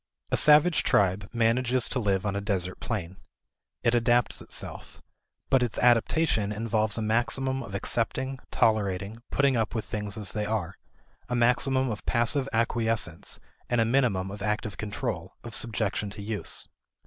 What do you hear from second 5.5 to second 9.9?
But its adaptation involves a maximum of accepting, tolerating, putting up with